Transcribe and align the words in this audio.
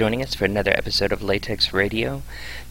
joining 0.00 0.22
us 0.22 0.34
for 0.34 0.46
another 0.46 0.70
episode 0.70 1.12
of 1.12 1.22
Latex 1.22 1.74
Radio. 1.74 2.22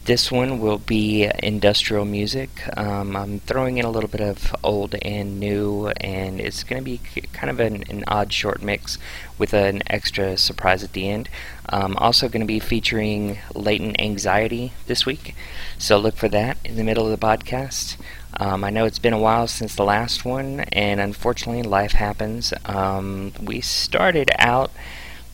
This 0.04 0.32
one 0.32 0.58
will 0.58 0.78
be 0.78 1.30
industrial 1.40 2.04
music. 2.04 2.50
Um, 2.76 3.14
I'm 3.14 3.38
throwing 3.38 3.78
in 3.78 3.84
a 3.84 3.88
little 3.88 4.10
bit 4.10 4.20
of 4.20 4.52
old 4.64 4.96
and 5.00 5.38
new, 5.38 5.92
and 5.98 6.40
it's 6.40 6.64
going 6.64 6.82
to 6.82 6.84
be 6.84 6.98
kind 7.32 7.48
of 7.48 7.60
an, 7.60 7.84
an, 7.88 8.02
odd 8.08 8.32
short 8.32 8.62
mix 8.62 8.98
with 9.38 9.54
an 9.54 9.80
extra 9.86 10.36
surprise 10.36 10.82
at 10.82 10.92
the 10.92 11.08
end. 11.08 11.28
Um, 11.68 11.96
also, 11.98 12.28
going 12.28 12.40
to 12.40 12.48
be 12.48 12.58
featuring 12.58 13.38
Latent 13.54 14.00
Anxiety 14.00 14.72
this 14.88 15.06
week, 15.06 15.36
so 15.78 15.98
look 15.98 16.16
for 16.16 16.28
that 16.30 16.58
in 16.64 16.74
the 16.74 16.82
middle 16.82 17.08
of 17.08 17.12
the 17.12 17.24
podcast. 17.24 17.96
Um, 18.38 18.64
I 18.64 18.70
know 18.70 18.86
it's 18.86 18.98
been 18.98 19.12
a 19.12 19.20
while 19.20 19.46
since 19.46 19.76
the 19.76 19.84
last 19.84 20.24
one, 20.24 20.62
and 20.72 20.98
unfortunately, 20.98 21.62
life 21.62 21.92
happens. 21.92 22.52
Um, 22.64 23.34
we 23.40 23.60
started 23.60 24.32
out 24.36 24.72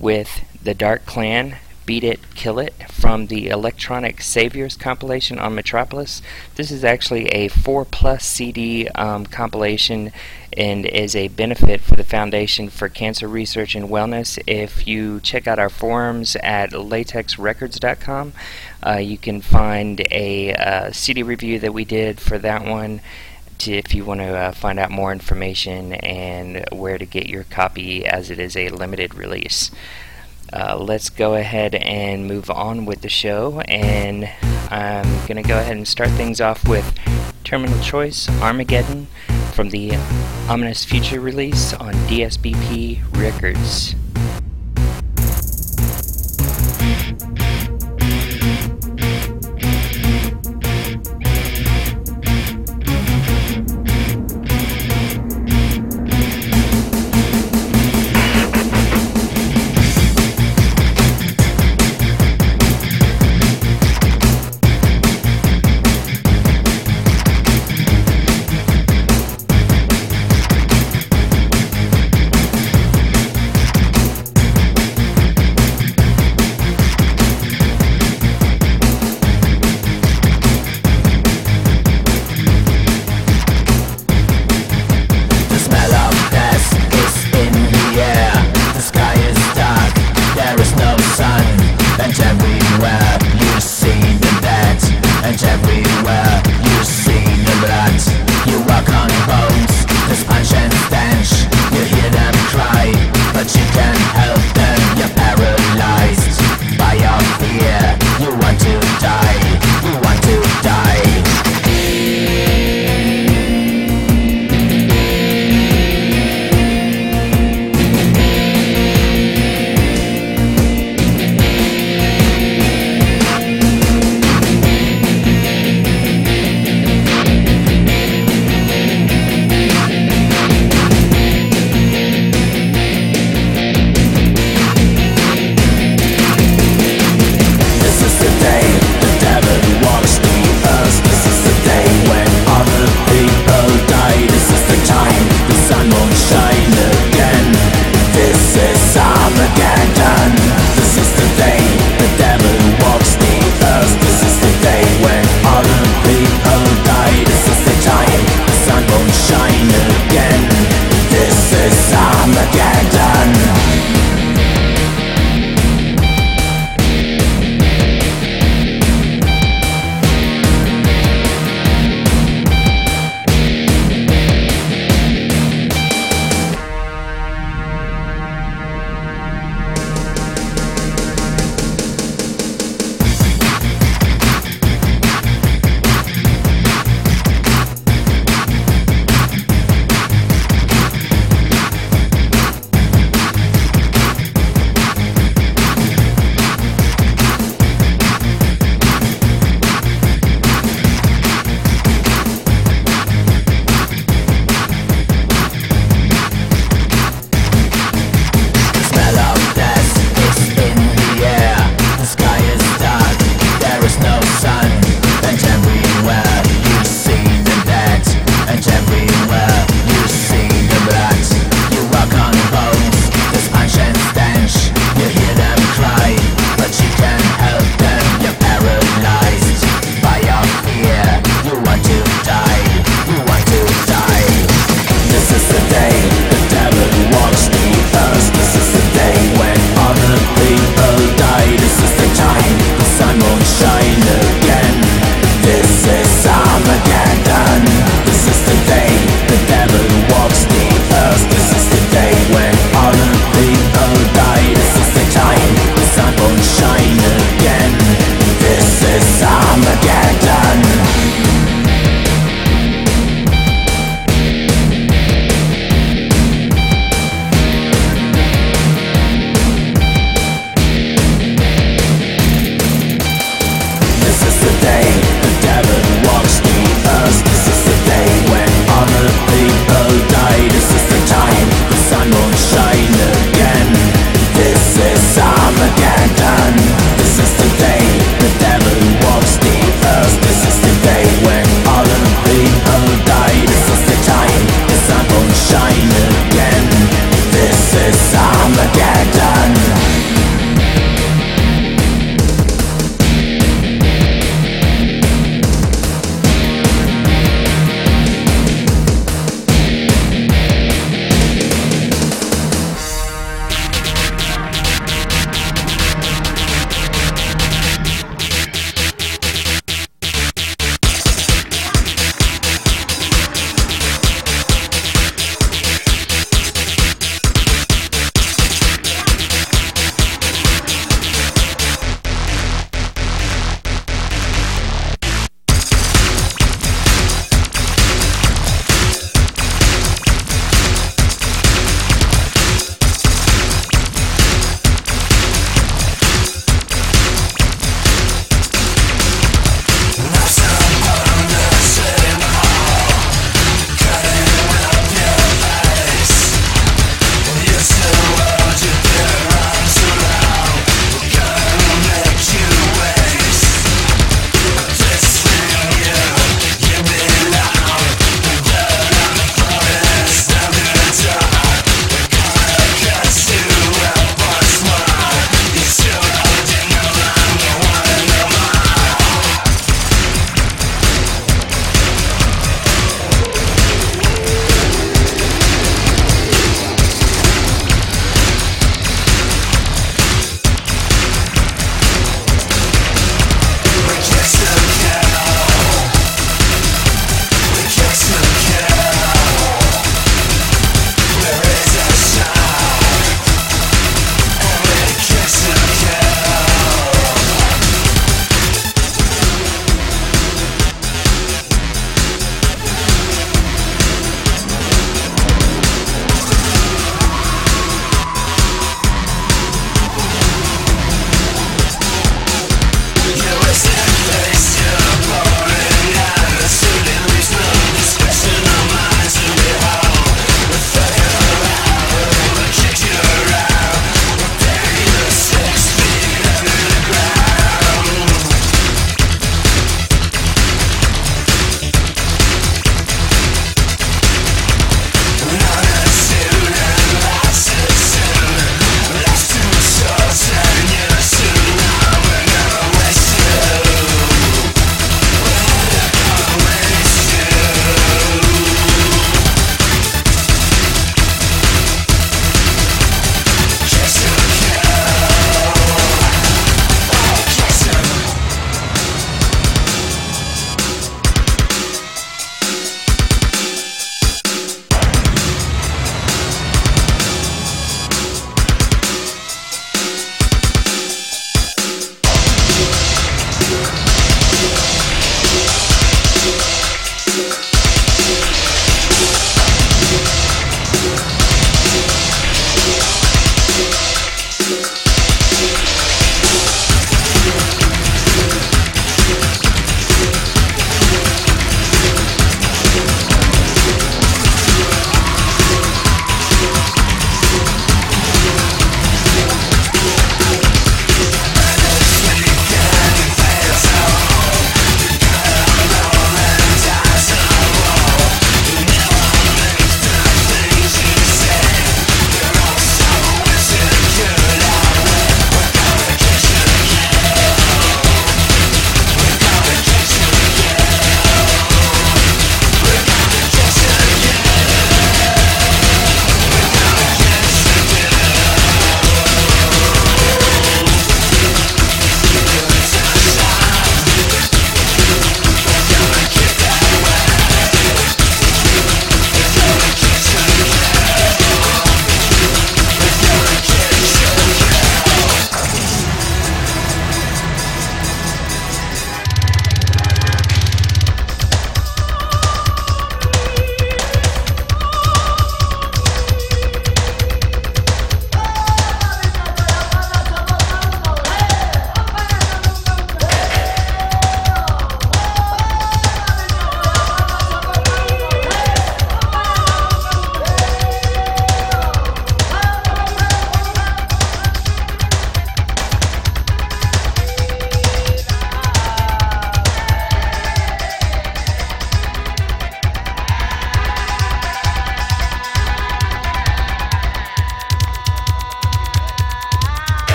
with 0.00 0.44
the 0.60 0.74
Dark 0.74 1.06
Clan, 1.06 1.58
Beat 1.86 2.04
It, 2.04 2.20
Kill 2.34 2.58
It, 2.58 2.74
from 2.90 3.26
the 3.26 3.48
Electronic 3.48 4.22
Saviors 4.22 4.76
compilation 4.76 5.38
on 5.38 5.54
Metropolis. 5.54 6.22
This 6.54 6.70
is 6.70 6.84
actually 6.84 7.26
a 7.28 7.48
4 7.48 7.84
plus 7.84 8.24
CD 8.24 8.88
um, 8.88 9.26
compilation 9.26 10.12
and 10.56 10.86
is 10.86 11.14
a 11.16 11.28
benefit 11.28 11.80
for 11.80 11.96
the 11.96 12.04
Foundation 12.04 12.70
for 12.70 12.88
Cancer 12.88 13.28
Research 13.28 13.74
and 13.74 13.88
Wellness. 13.88 14.38
If 14.46 14.86
you 14.86 15.20
check 15.20 15.46
out 15.46 15.58
our 15.58 15.70
forums 15.70 16.36
at 16.36 16.70
latexrecords.com, 16.70 18.32
uh, 18.86 18.96
you 18.96 19.18
can 19.18 19.40
find 19.40 20.06
a 20.10 20.54
uh, 20.54 20.92
CD 20.92 21.22
review 21.22 21.58
that 21.58 21.74
we 21.74 21.84
did 21.84 22.20
for 22.20 22.38
that 22.38 22.64
one 22.64 23.00
if 23.66 23.94
you 23.94 24.04
want 24.04 24.20
to 24.20 24.26
uh, 24.26 24.52
find 24.52 24.78
out 24.78 24.90
more 24.90 25.12
information 25.12 25.94
and 25.94 26.64
where 26.70 26.98
to 26.98 27.06
get 27.06 27.28
your 27.28 27.44
copy 27.44 28.04
as 28.04 28.30
it 28.30 28.38
is 28.38 28.56
a 28.56 28.68
limited 28.68 29.14
release. 29.14 29.70
Uh, 30.54 30.76
let's 30.78 31.10
go 31.10 31.34
ahead 31.34 31.74
and 31.74 32.28
move 32.28 32.48
on 32.48 32.84
with 32.86 33.00
the 33.00 33.08
show. 33.08 33.58
And 33.62 34.30
I'm 34.70 35.26
going 35.26 35.42
to 35.42 35.42
go 35.42 35.58
ahead 35.58 35.76
and 35.76 35.86
start 35.86 36.10
things 36.10 36.40
off 36.40 36.68
with 36.68 36.96
Terminal 37.42 37.82
Choice 37.82 38.28
Armageddon 38.40 39.08
from 39.52 39.70
the 39.70 39.96
Ominous 40.48 40.84
Future 40.84 41.18
release 41.18 41.74
on 41.74 41.92
DSBP 42.06 43.02
Records. 43.18 43.96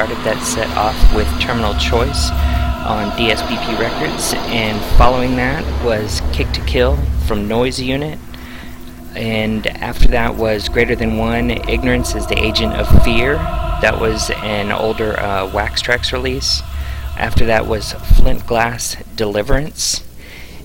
Started 0.00 0.24
that 0.24 0.42
set 0.42 0.76
off 0.78 1.14
with 1.14 1.28
Terminal 1.42 1.74
Choice 1.74 2.30
on 2.86 3.10
DSBP 3.18 3.78
Records, 3.78 4.32
and 4.46 4.80
following 4.96 5.36
that 5.36 5.62
was 5.84 6.22
Kick 6.32 6.50
to 6.52 6.64
Kill 6.64 6.96
from 7.26 7.46
Noise 7.46 7.78
Unit. 7.78 8.18
And 9.14 9.66
after 9.66 10.08
that 10.08 10.36
was 10.36 10.70
Greater 10.70 10.96
Than 10.96 11.18
One, 11.18 11.50
Ignorance 11.50 12.14
is 12.14 12.26
the 12.26 12.42
Agent 12.42 12.72
of 12.76 12.88
Fear. 13.04 13.34
That 13.34 14.00
was 14.00 14.30
an 14.36 14.72
older 14.72 15.20
uh, 15.20 15.52
Wax 15.52 15.82
Trax 15.82 16.14
release. 16.14 16.62
After 17.18 17.44
that 17.44 17.66
was 17.66 17.92
Flint 17.92 18.46
Glass 18.46 18.96
Deliverance. 19.16 20.02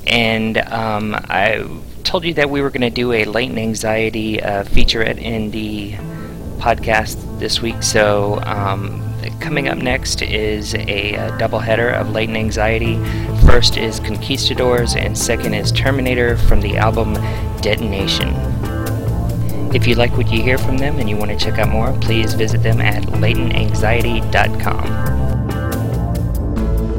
And 0.08 0.60
um, 0.60 1.14
I 1.14 1.68
told 2.06 2.24
you 2.24 2.36
that 2.36 2.50
we 2.50 2.62
were 2.62 2.70
going 2.70 2.80
to 2.84 2.90
do 2.90 3.12
a 3.12 3.26
latent 3.26 3.60
anxiety 3.60 4.42
uh, 4.42 4.64
featurette 4.64 5.18
in 5.18 5.52
the 5.52 5.92
podcast 6.58 7.38
this 7.40 7.62
week. 7.62 7.84
So 7.84 8.40
um, 8.46 9.05
coming 9.40 9.68
up 9.68 9.78
next 9.78 10.22
is 10.22 10.74
a, 10.74 11.14
a 11.14 11.32
doubleheader 11.38 11.94
of 11.94 12.12
latent 12.12 12.38
anxiety. 12.38 12.96
First 13.46 13.78
is 13.78 14.00
Conquistadors, 14.00 14.96
and 14.96 15.18
second 15.18 15.54
is 15.54 15.72
Terminator 15.72 16.38
from 16.38 16.62
the 16.62 16.78
album 16.78 17.14
Detonation. 17.62 18.34
If 19.76 19.88
you 19.88 19.96
like 19.96 20.16
what 20.16 20.32
you 20.32 20.42
hear 20.42 20.58
from 20.58 20.78
them 20.78 21.00
and 21.00 21.10
you 21.10 21.18
want 21.18 21.32
to 21.32 21.38
check 21.38 21.60
out 21.60 21.70
more, 21.70 21.92
please 22.00 22.34
visit 22.34 22.64
them 22.64 22.80
at 22.80 23.04
latentanxiety.com. 23.04 24.86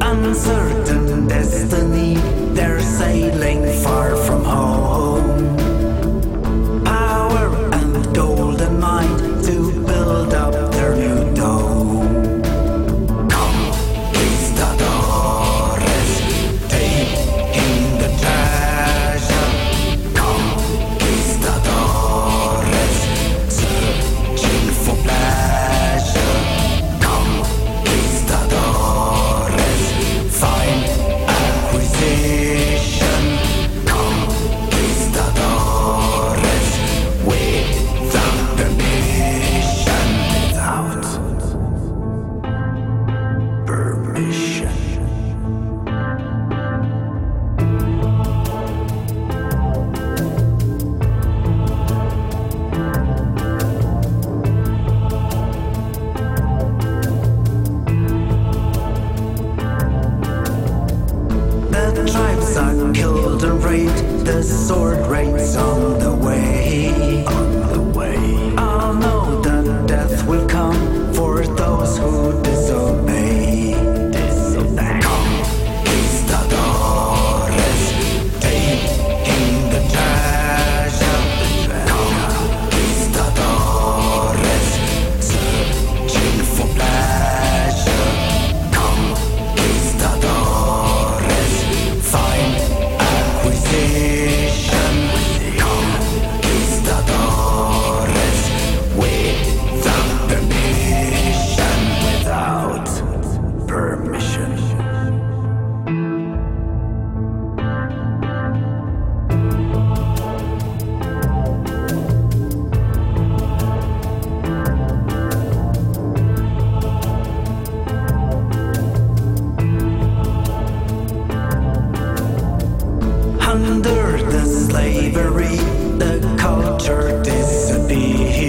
Uncertain 0.01 1.27
destiny, 1.27 2.15
they're 2.53 2.79
sailing 2.79 3.83
far 3.83 4.15
from 4.15 4.43
home. 4.43 5.16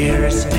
dearest 0.09 0.58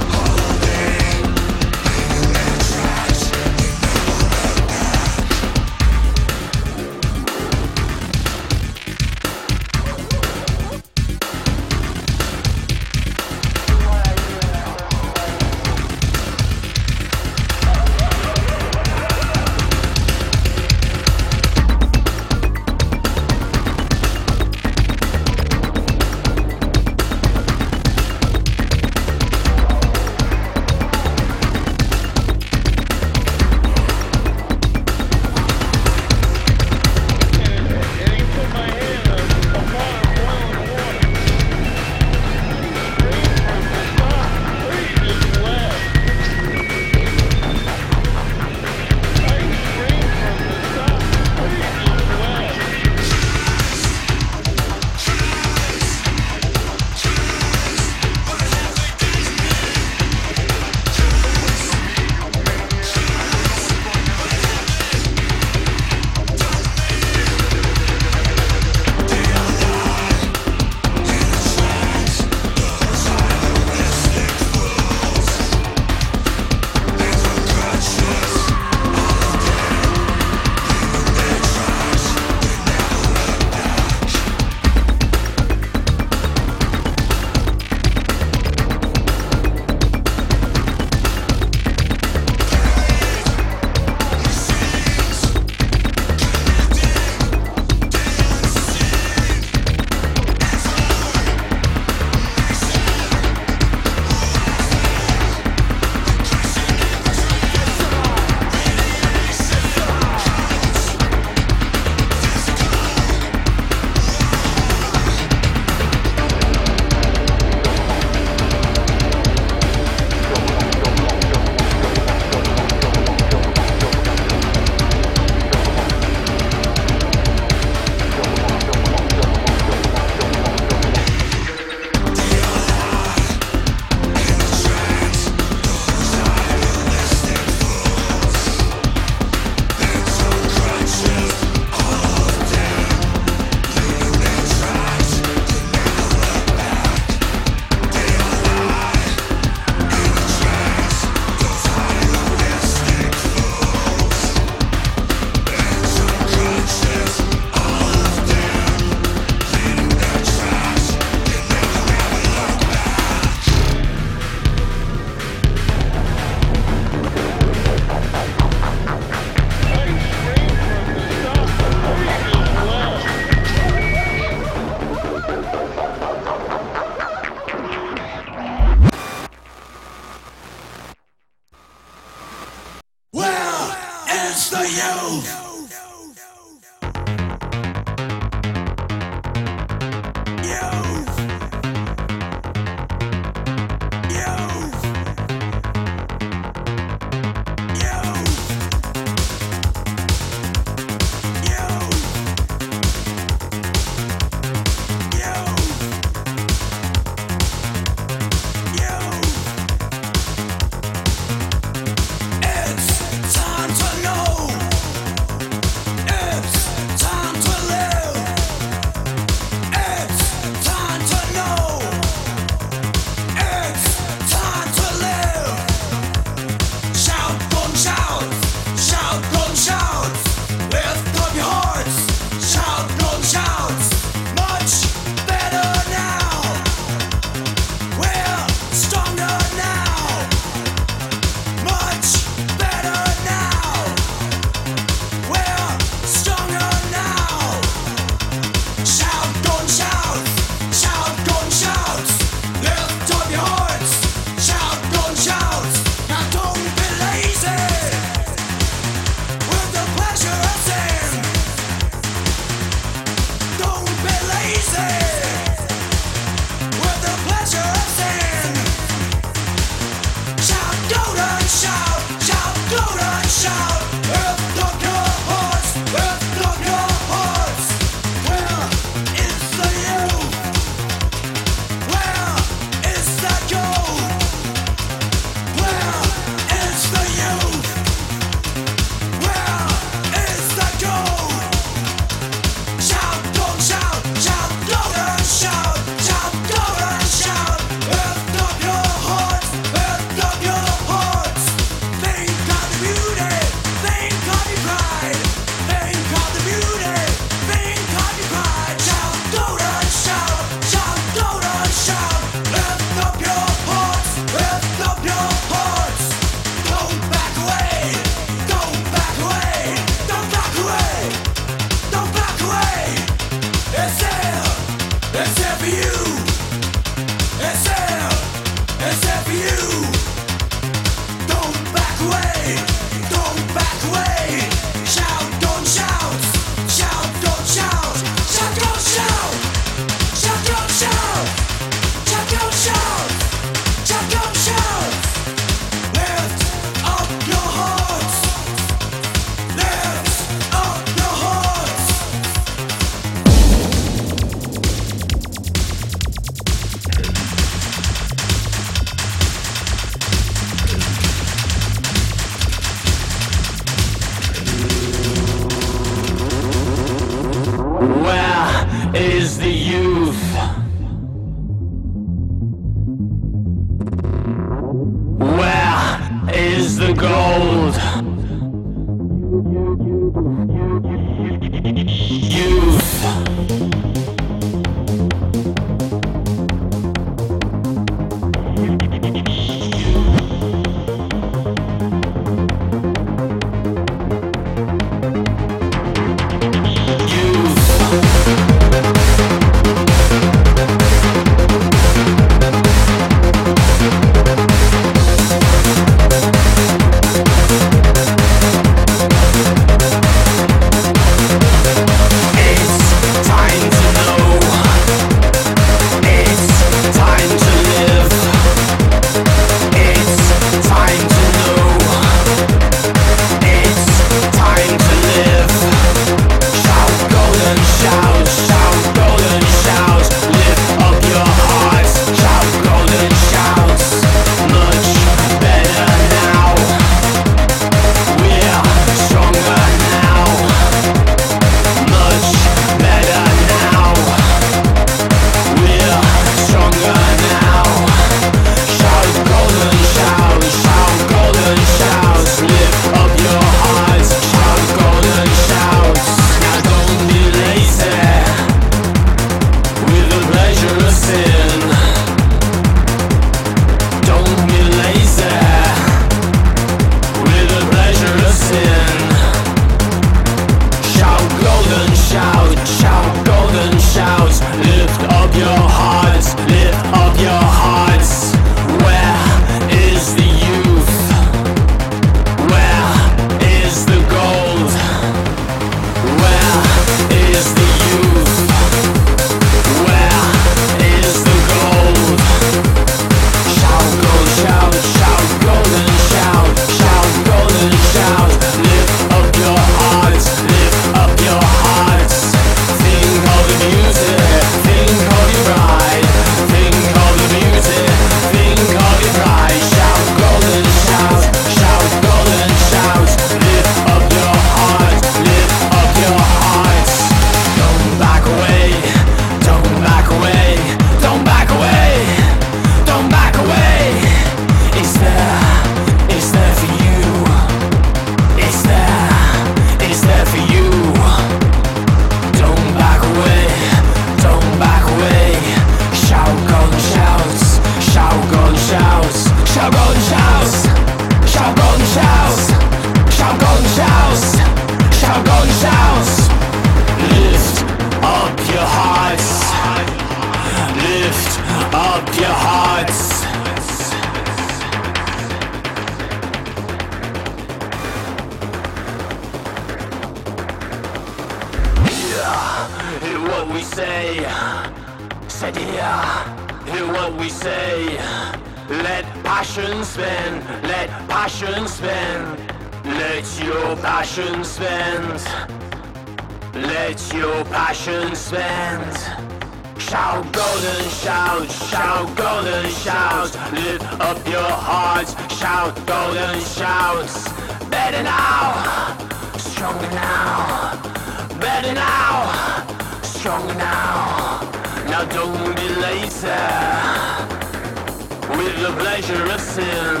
with 598.36 598.56
the 598.60 598.72
pleasure 598.76 599.24
of 599.30 599.40
sin. 599.40 600.00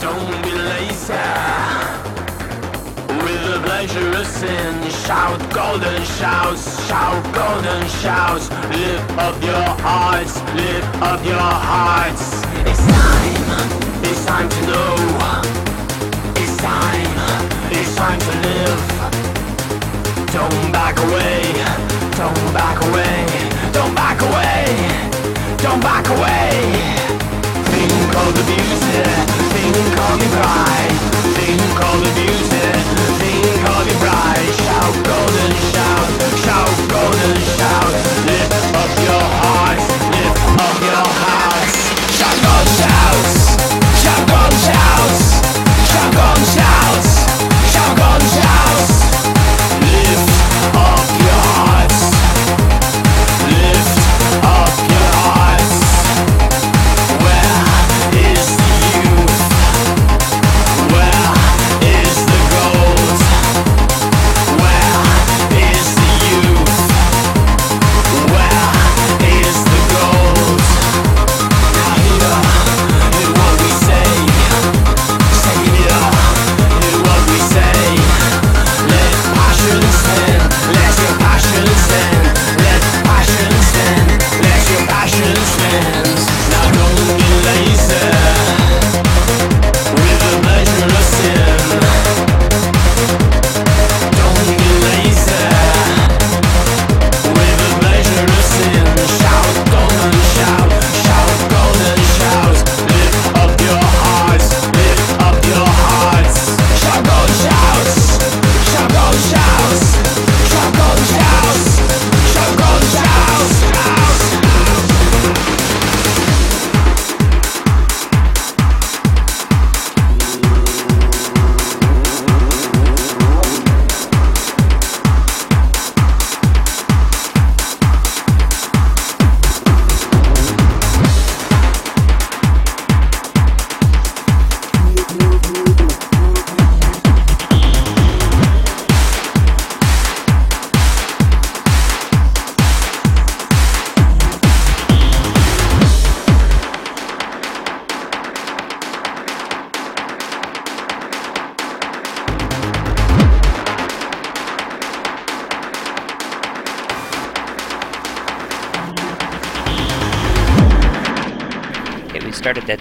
Don't 0.00 0.42
be 0.42 0.52
lazy 0.54 1.12
with 3.24 3.42
the 3.50 3.60
pleasure 3.64 4.10
of 4.16 4.26
sin. 4.26 4.90
Shout 5.04 5.40
golden 5.52 6.02
shouts, 6.04 6.86
shout 6.86 7.22
golden 7.34 7.88
shouts. 8.02 8.50
Lift 8.70 9.10
up 9.18 9.42
your 9.42 9.68
hearts, 9.82 10.40
lift 10.54 11.02
up 11.02 11.24
your 11.24 11.36
hearts. 11.36 12.42
It's 12.70 12.86
time, 12.86 13.42
it's 14.04 14.24
time 14.26 14.48
to 14.48 14.60
know. 14.70 14.94
It's 16.36 16.56
time, 16.58 17.10
it's 17.72 17.94
time 17.96 18.20
to 18.20 18.32
live. 18.46 18.82
Don't 20.32 20.70
back 20.70 20.96
away, 20.98 21.42
don't 22.14 22.52
back 22.52 22.78
away, 22.88 23.55
don't 23.76 23.94
back 23.94 24.18
away, 24.22 24.64
don't 25.58 25.82
back 25.82 26.08
away. 26.08 26.48
Think 27.72 28.16
of 28.16 28.32
the 28.34 28.42
beauty, 28.48 29.04
think 29.52 29.76
of 30.06 30.16
your 30.22 30.32
pride, 30.40 30.96
think 31.36 31.60
of 31.84 31.96
the 32.02 32.10
beauty, 32.16 32.35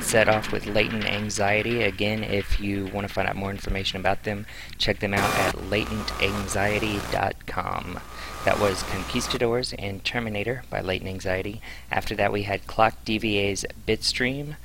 set 0.06 0.30
off 0.30 0.52
with 0.52 0.68
Latent 0.68 1.06
Anxiety. 1.06 1.82
Again, 1.82 2.24
if 2.24 2.60
you 2.60 2.86
want 2.94 3.08
to 3.08 3.14
find 3.14 3.28
out 3.28 3.36
more 3.36 3.50
information 3.50 4.00
about 4.00 4.24
them, 4.24 4.46
check 4.78 5.00
them 5.00 5.16
out 5.16 5.34
at 5.40 5.56
latentanxiety.com. 5.56 8.00
That 8.46 8.60
was 8.60 8.84
Conquistadors 8.84 9.74
and 9.74 10.06
Terminator 10.06 10.62
by 10.70 10.82
Latent 10.82 11.10
Anxiety. 11.10 11.60
After 11.90 12.14
that, 12.16 12.32
we 12.32 12.44
had 12.44 12.68
Clock 12.68 13.04
DVA's 13.04 13.66
Bitstream 13.88 14.58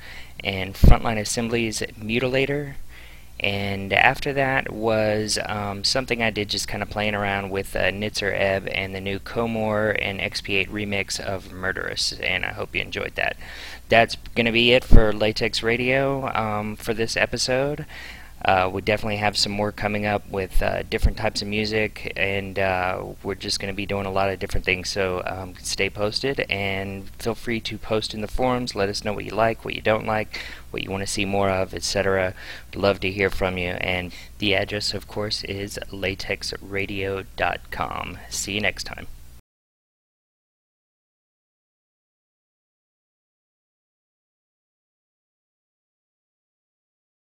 and 0.43 0.77
Front 0.77 1.03
Line 1.03 1.17
Assembly's 1.17 1.81
Mutilator. 1.99 2.75
And 3.41 3.91
after 3.91 4.33
that 4.33 4.71
was 4.71 5.39
um, 5.47 5.83
something 5.83 6.21
I 6.21 6.29
did 6.29 6.47
just 6.47 6.67
kind 6.67 6.83
of 6.83 6.91
playing 6.91 7.15
around 7.15 7.49
with 7.49 7.75
uh, 7.75 7.85
Nitzer 7.85 8.31
Ebb 8.39 8.67
and 8.71 8.93
the 8.93 9.01
new 9.01 9.17
Komor 9.19 9.97
and 9.99 10.19
XP8 10.19 10.69
remix 10.69 11.19
of 11.19 11.51
Murderous, 11.51 12.13
and 12.13 12.45
I 12.45 12.51
hope 12.51 12.75
you 12.75 12.81
enjoyed 12.81 13.15
that. 13.15 13.35
That's 13.89 14.15
going 14.35 14.45
to 14.45 14.51
be 14.51 14.73
it 14.73 14.83
for 14.83 15.11
Latex 15.11 15.63
Radio 15.63 16.31
um, 16.35 16.75
for 16.75 16.93
this 16.93 17.17
episode. 17.17 17.87
Uh, 18.43 18.69
we 18.71 18.81
definitely 18.81 19.17
have 19.17 19.37
some 19.37 19.51
more 19.51 19.71
coming 19.71 20.05
up 20.05 20.27
with 20.29 20.61
uh, 20.61 20.83
different 20.83 21.17
types 21.17 21.41
of 21.41 21.47
music, 21.47 22.13
and 22.15 22.57
uh, 22.57 23.03
we're 23.23 23.35
just 23.35 23.59
going 23.59 23.71
to 23.71 23.75
be 23.75 23.85
doing 23.85 24.05
a 24.05 24.11
lot 24.11 24.29
of 24.29 24.39
different 24.39 24.65
things. 24.65 24.89
So 24.89 25.21
um, 25.25 25.53
stay 25.61 25.89
posted 25.89 26.39
and 26.49 27.09
feel 27.19 27.35
free 27.35 27.59
to 27.61 27.77
post 27.77 28.13
in 28.13 28.21
the 28.21 28.27
forums. 28.27 28.75
Let 28.75 28.89
us 28.89 29.05
know 29.05 29.13
what 29.13 29.25
you 29.25 29.31
like, 29.31 29.63
what 29.63 29.75
you 29.75 29.81
don't 29.81 30.05
like, 30.05 30.39
what 30.71 30.83
you 30.83 30.89
want 30.89 31.01
to 31.01 31.07
see 31.07 31.25
more 31.25 31.49
of, 31.49 31.73
etc. 31.73 32.33
Love 32.73 32.99
to 33.01 33.11
hear 33.11 33.29
from 33.29 33.57
you. 33.57 33.71
And 33.71 34.13
the 34.39 34.55
address, 34.55 34.93
of 34.93 35.07
course, 35.07 35.43
is 35.43 35.77
latexradio.com. 35.91 38.17
See 38.29 38.53
you 38.53 38.61
next 38.61 38.85
time. 38.85 39.07